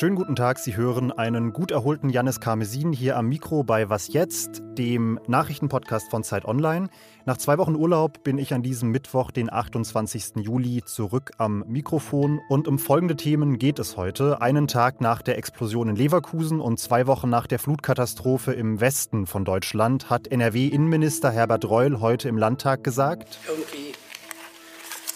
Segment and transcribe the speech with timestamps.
[0.00, 4.12] Schönen guten Tag, Sie hören einen gut erholten Jannis Karmesin hier am Mikro bei Was
[4.12, 6.88] Jetzt, dem Nachrichtenpodcast von Zeit Online.
[7.26, 10.36] Nach zwei Wochen Urlaub bin ich an diesem Mittwoch, den 28.
[10.36, 14.40] Juli, zurück am Mikrofon und um folgende Themen geht es heute.
[14.40, 19.26] Einen Tag nach der Explosion in Leverkusen und zwei Wochen nach der Flutkatastrophe im Westen
[19.26, 23.99] von Deutschland hat NRW-Innenminister Herbert Reul heute im Landtag gesagt, irgendwie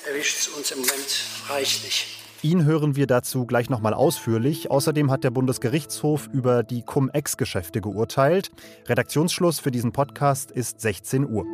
[0.06, 2.18] erwischt es uns im Moment reichlich.
[2.42, 4.70] Ihn hören wir dazu gleich nochmal ausführlich.
[4.70, 8.50] Außerdem hat der Bundesgerichtshof über die Cum-Ex-Geschäfte geurteilt.
[8.86, 11.46] Redaktionsschluss für diesen Podcast ist 16 Uhr.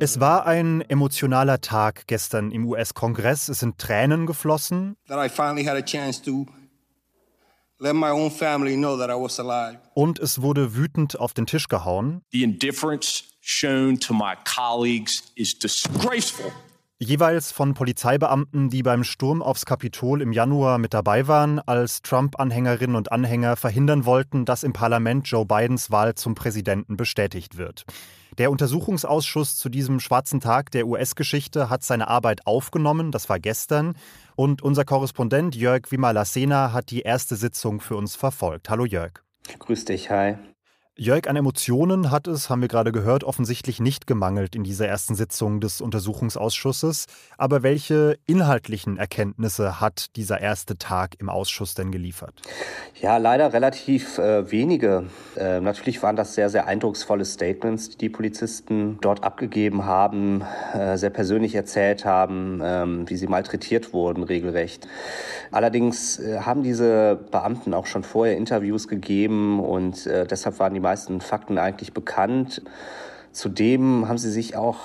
[0.00, 3.50] Es war ein emotionaler Tag gestern im US-Kongress.
[3.50, 4.96] Es sind Tränen geflossen.
[9.94, 12.22] Und es wurde wütend auf den Tisch gehauen.
[12.32, 16.52] The indifference shown to my colleagues is disgraceful
[17.02, 22.96] jeweils von Polizeibeamten, die beim Sturm aufs Kapitol im Januar mit dabei waren, als Trump-Anhängerinnen
[22.96, 27.84] und Anhänger verhindern wollten, dass im Parlament Joe Bidens Wahl zum Präsidenten bestätigt wird.
[28.38, 33.94] Der Untersuchungsausschuss zu diesem schwarzen Tag der US-Geschichte hat seine Arbeit aufgenommen, das war gestern,
[34.36, 38.70] und unser Korrespondent Jörg Wimalasena hat die erste Sitzung für uns verfolgt.
[38.70, 39.12] Hallo Jörg.
[39.58, 40.36] Grüß dich, hi.
[40.98, 45.14] Jörg, an Emotionen hat es, haben wir gerade gehört, offensichtlich nicht gemangelt in dieser ersten
[45.14, 47.06] Sitzung des Untersuchungsausschusses.
[47.38, 52.42] Aber welche inhaltlichen Erkenntnisse hat dieser erste Tag im Ausschuss denn geliefert?
[53.00, 55.04] Ja, leider relativ äh, wenige.
[55.34, 60.42] Äh, natürlich waren das sehr, sehr eindrucksvolle Statements, die die Polizisten dort abgegeben haben,
[60.74, 64.86] äh, sehr persönlich erzählt haben, ähm, wie sie malträtiert wurden, regelrecht.
[65.52, 70.81] Allerdings äh, haben diese Beamten auch schon vorher Interviews gegeben und äh, deshalb waren die
[70.82, 72.62] meisten Fakten eigentlich bekannt.
[73.32, 74.80] Zudem haben sie sich auch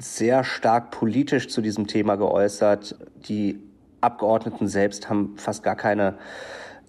[0.00, 2.96] sehr stark politisch zu diesem Thema geäußert.
[3.28, 3.60] Die
[4.00, 6.14] Abgeordneten selbst haben fast gar keine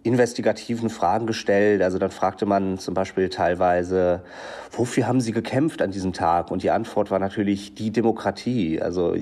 [0.04, 1.82] investigativen Fragen gestellt.
[1.82, 4.24] Also dann fragte man zum Beispiel teilweise,
[4.72, 6.50] wofür haben Sie gekämpft an diesem Tag?
[6.50, 8.82] Und die Antwort war natürlich die Demokratie.
[8.82, 9.16] Also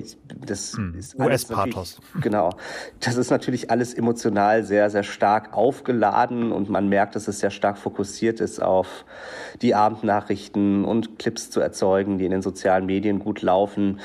[0.46, 2.00] das hm, ist US-Pathos.
[2.20, 2.50] Genau.
[3.00, 7.50] Das ist natürlich alles emotional sehr, sehr stark aufgeladen und man merkt, dass es sehr
[7.50, 9.04] stark fokussiert ist auf
[9.60, 14.00] die Abendnachrichten und Clips zu erzeugen, die in den sozialen Medien gut laufen.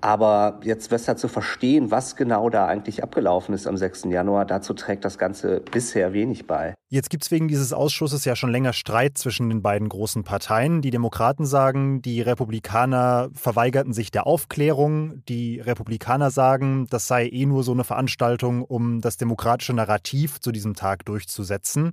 [0.00, 4.04] Aber jetzt besser zu verstehen, was genau da eigentlich abgelaufen ist am 6.
[4.04, 6.74] Januar, dazu trägt das Ganze bisher wenig bei.
[6.88, 10.82] Jetzt gibt es wegen dieses Ausschusses ja schon länger Streit zwischen den beiden großen Parteien.
[10.82, 15.22] Die Demokraten sagen, die Republikaner verweigerten sich der Aufklärung.
[15.28, 20.50] Die Republikaner sagen, das sei eh nur so eine Veranstaltung, um das demokratische Narrativ zu
[20.50, 21.92] diesem Tag durchzusetzen.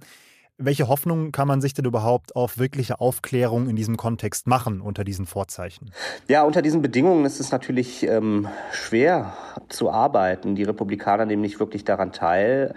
[0.57, 5.03] Welche Hoffnung kann man sich denn überhaupt auf wirkliche Aufklärung in diesem Kontext machen unter
[5.03, 5.91] diesen Vorzeichen?
[6.29, 9.33] Ja, unter diesen Bedingungen ist es natürlich ähm, schwer
[9.67, 10.55] zu arbeiten.
[10.55, 12.73] Die Republikaner nehmen nicht wirklich daran teil.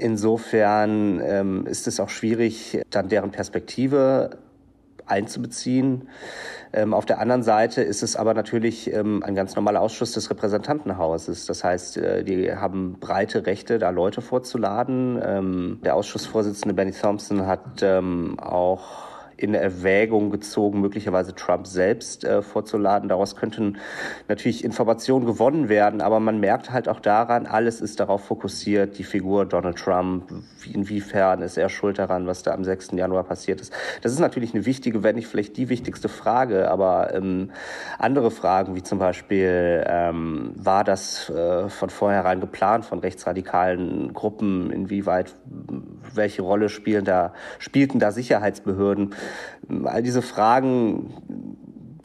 [0.00, 4.38] Insofern ähm, ist es auch schwierig, dann deren Perspektive
[5.06, 6.08] einzubeziehen.
[6.72, 10.30] Ähm, auf der anderen Seite ist es aber natürlich ähm, ein ganz normaler Ausschuss des
[10.30, 11.44] Repräsentantenhauses.
[11.46, 15.20] Das heißt, äh, die haben breite Rechte, da Leute vorzuladen.
[15.22, 19.09] Ähm, der Ausschussvorsitzende Benny Thompson hat ähm, auch
[19.42, 23.08] in Erwägung gezogen, möglicherweise Trump selbst äh, vorzuladen.
[23.08, 23.78] Daraus könnten
[24.28, 29.04] natürlich Informationen gewonnen werden, aber man merkt halt auch daran, alles ist darauf fokussiert, die
[29.04, 30.30] Figur Donald Trump,
[30.72, 32.92] inwiefern ist er schuld daran, was da am 6.
[32.92, 33.72] Januar passiert ist.
[34.02, 37.50] Das ist natürlich eine wichtige, wenn nicht vielleicht die wichtigste Frage, aber ähm,
[37.98, 44.70] andere Fragen, wie zum Beispiel, ähm, war das äh, von vornherein geplant von rechtsradikalen Gruppen,
[44.70, 45.34] inwieweit,
[46.14, 49.14] welche Rolle spielen da, spielten da Sicherheitsbehörden?
[49.84, 51.14] All diese Fragen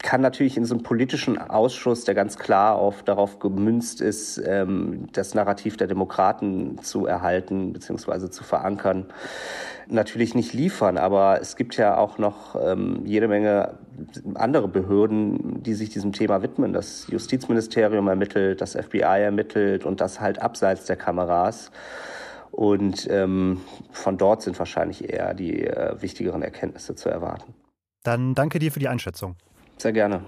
[0.06, 5.08] kann natürlich in so einem politischen Ausschuss, der ganz klar auf, darauf gemünzt ist, ähm,
[5.13, 8.30] das Narrativ der Demokraten zu erhalten bzw.
[8.30, 9.06] zu verankern,
[9.88, 11.00] natürlich nicht liefern.
[11.00, 13.80] Aber es gibt ja auch noch ähm, jede Menge
[14.36, 16.72] andere Behörden, die sich diesem Thema widmen.
[16.72, 21.71] Das Justizministerium ermittelt, das FBI ermittelt und das halt abseits der Kameras.
[22.56, 23.60] Und ähm,
[23.92, 27.54] von dort sind wahrscheinlich eher die äh, wichtigeren Erkenntnisse zu erwarten.
[28.04, 29.36] Dann danke dir für die Einschätzung.
[29.78, 30.22] Sehr gerne.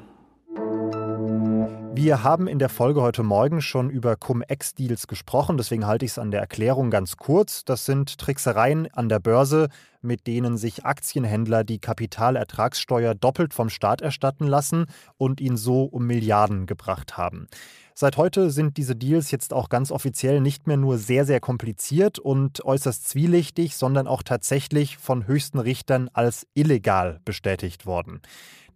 [1.99, 6.19] Wir haben in der Folge heute Morgen schon über Cum-Ex-Deals gesprochen, deswegen halte ich es
[6.19, 7.65] an der Erklärung ganz kurz.
[7.65, 9.69] Das sind Tricksereien an der Börse,
[10.03, 14.85] mit denen sich Aktienhändler die Kapitalertragssteuer doppelt vom Staat erstatten lassen
[15.17, 17.47] und ihn so um Milliarden gebracht haben.
[17.95, 22.19] Seit heute sind diese Deals jetzt auch ganz offiziell nicht mehr nur sehr, sehr kompliziert
[22.19, 28.21] und äußerst zwielichtig, sondern auch tatsächlich von höchsten Richtern als illegal bestätigt worden.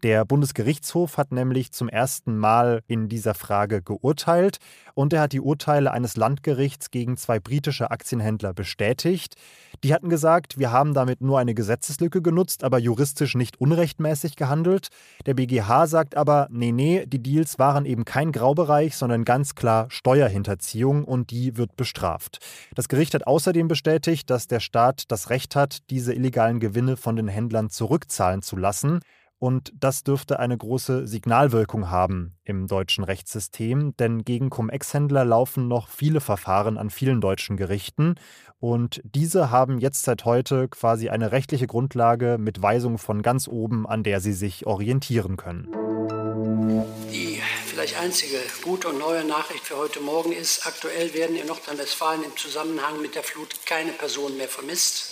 [0.03, 4.57] Der Bundesgerichtshof hat nämlich zum ersten Mal in dieser Frage geurteilt
[4.95, 9.35] und er hat die Urteile eines Landgerichts gegen zwei britische Aktienhändler bestätigt.
[9.83, 14.87] Die hatten gesagt, wir haben damit nur eine Gesetzeslücke genutzt, aber juristisch nicht unrechtmäßig gehandelt.
[15.27, 19.85] Der BGH sagt aber, nee, nee, die Deals waren eben kein Graubereich, sondern ganz klar
[19.89, 22.39] Steuerhinterziehung und die wird bestraft.
[22.73, 27.15] Das Gericht hat außerdem bestätigt, dass der Staat das Recht hat, diese illegalen Gewinne von
[27.15, 29.01] den Händlern zurückzahlen zu lassen.
[29.41, 35.87] Und das dürfte eine große Signalwirkung haben im deutschen Rechtssystem, denn gegen Cum-Ex-Händler laufen noch
[35.87, 38.19] viele Verfahren an vielen deutschen Gerichten.
[38.59, 43.87] Und diese haben jetzt seit heute quasi eine rechtliche Grundlage mit Weisung von ganz oben,
[43.87, 45.67] an der sie sich orientieren können.
[47.11, 52.23] Die vielleicht einzige gute und neue Nachricht für heute Morgen ist, aktuell werden in Nordrhein-Westfalen
[52.23, 55.10] im Zusammenhang mit der Flut keine Personen mehr vermisst.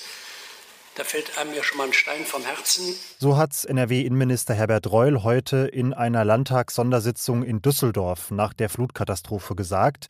[0.99, 2.93] Da fällt einem ja schon mal ein Stein vom Herzen.
[3.19, 10.07] So hat NRW-Innenminister Herbert Reul heute in einer Landtagssondersitzung in Düsseldorf nach der Flutkatastrophe gesagt.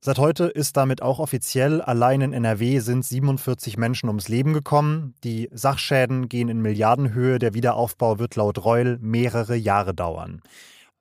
[0.00, 5.14] Seit heute ist damit auch offiziell, allein in NRW sind 47 Menschen ums Leben gekommen.
[5.24, 7.38] Die Sachschäden gehen in Milliardenhöhe.
[7.38, 10.42] Der Wiederaufbau wird laut Reul mehrere Jahre dauern.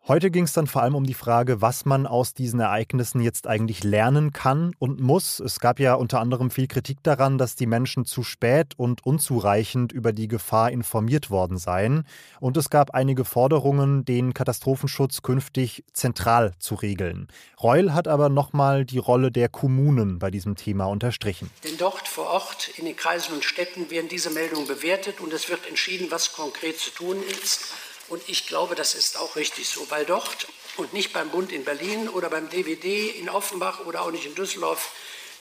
[0.07, 3.45] Heute ging es dann vor allem um die Frage, was man aus diesen Ereignissen jetzt
[3.45, 5.42] eigentlich lernen kann und muss.
[5.42, 9.92] Es gab ja unter anderem viel Kritik daran, dass die Menschen zu spät und unzureichend
[9.92, 12.07] über die Gefahr informiert worden seien.
[12.39, 17.27] Und es gab einige Forderungen, den Katastrophenschutz künftig zentral zu regeln.
[17.62, 21.51] Reul hat aber nochmal die Rolle der Kommunen bei diesem Thema unterstrichen.
[21.65, 25.50] Denn dort vor Ort in den Kreisen und Städten werden diese Meldungen bewertet und es
[25.50, 27.74] wird entschieden, was konkret zu tun ist.
[28.09, 31.65] Und ich glaube, das ist auch richtig so, weil dort und nicht beim Bund in
[31.65, 34.92] Berlin oder beim DWD in Offenbach oder auch nicht in Düsseldorf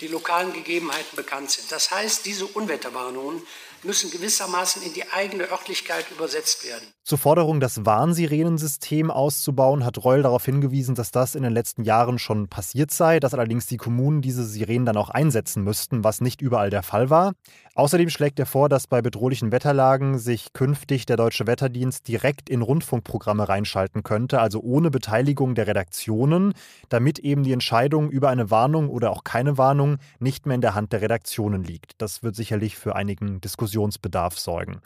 [0.00, 1.72] die lokalen Gegebenheiten bekannt sind.
[1.72, 3.46] Das heißt, diese Unwetterwarnungen
[3.86, 6.86] müssen gewissermaßen in die eigene Örtlichkeit übersetzt werden.
[7.04, 12.18] Zur Forderung, das Warnsirenensystem auszubauen, hat Reul darauf hingewiesen, dass das in den letzten Jahren
[12.18, 16.42] schon passiert sei, dass allerdings die Kommunen diese Sirenen dann auch einsetzen müssten, was nicht
[16.42, 17.32] überall der Fall war.
[17.76, 22.62] Außerdem schlägt er vor, dass bei bedrohlichen Wetterlagen sich künftig der Deutsche Wetterdienst direkt in
[22.62, 26.54] Rundfunkprogramme reinschalten könnte, also ohne Beteiligung der Redaktionen,
[26.88, 30.74] damit eben die Entscheidung über eine Warnung oder auch keine Warnung nicht mehr in der
[30.74, 31.92] Hand der Redaktionen liegt.
[31.98, 33.40] Das wird sicherlich für einigen
[33.76, 34.81] Diskussionsbedarf sorgen.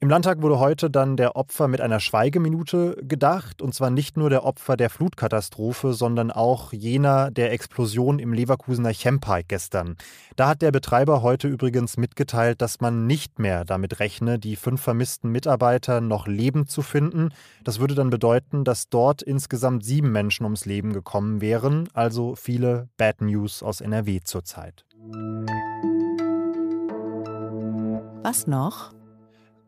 [0.00, 4.28] Im Landtag wurde heute dann der Opfer mit einer Schweigeminute gedacht, und zwar nicht nur
[4.28, 9.96] der Opfer der Flutkatastrophe, sondern auch jener der Explosion im Leverkusener Chempark gestern.
[10.36, 14.82] Da hat der Betreiber heute übrigens mitgeteilt, dass man nicht mehr damit rechne, die fünf
[14.82, 17.30] vermissten Mitarbeiter noch lebend zu finden.
[17.62, 22.88] Das würde dann bedeuten, dass dort insgesamt sieben Menschen ums Leben gekommen wären, also viele
[22.98, 24.84] Bad News aus NRW zurzeit.
[28.24, 28.94] Was noch?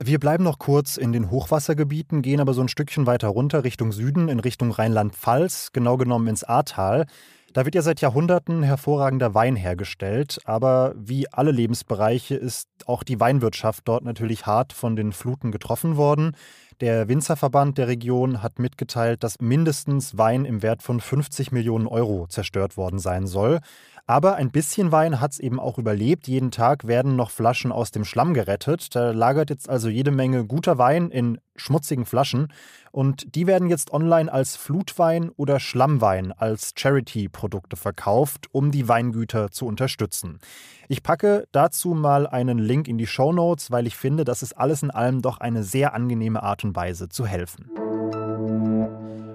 [0.02, 3.92] Wir bleiben noch kurz in den Hochwassergebieten, gehen aber so ein Stückchen weiter runter Richtung
[3.92, 7.04] Süden, in Richtung Rheinland-Pfalz, genau genommen ins Ahrtal.
[7.52, 13.20] Da wird ja seit Jahrhunderten hervorragender Wein hergestellt, aber wie alle Lebensbereiche ist auch die
[13.20, 16.34] Weinwirtschaft dort natürlich hart von den Fluten getroffen worden.
[16.80, 22.26] Der Winzerverband der Region hat mitgeteilt, dass mindestens Wein im Wert von 50 Millionen Euro
[22.26, 23.60] zerstört worden sein soll.
[24.08, 26.28] Aber ein bisschen Wein hat es eben auch überlebt.
[26.28, 28.94] Jeden Tag werden noch Flaschen aus dem Schlamm gerettet.
[28.94, 32.52] Da lagert jetzt also jede Menge guter Wein in schmutzigen Flaschen.
[32.92, 39.50] Und die werden jetzt online als Flutwein oder Schlammwein als Charity-Produkte verkauft, um die Weingüter
[39.50, 40.38] zu unterstützen.
[40.86, 44.56] Ich packe dazu mal einen Link in die Show Notes, weil ich finde, das ist
[44.56, 47.70] alles in allem doch eine sehr angenehme Art und Weise zu helfen.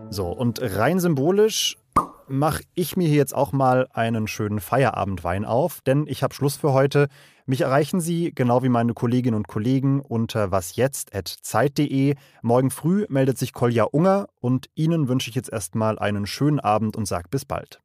[0.09, 1.77] So, und rein symbolisch
[2.31, 6.55] mache ich mir hier jetzt auch mal einen schönen Feierabendwein auf, denn ich habe Schluss
[6.55, 7.07] für heute.
[7.45, 12.15] Mich erreichen Sie, genau wie meine Kolleginnen und Kollegen, unter wasjetzt.zeit.de.
[12.41, 16.95] Morgen früh meldet sich Kolja Unger und Ihnen wünsche ich jetzt erstmal einen schönen Abend
[16.95, 17.81] und sage bis bald.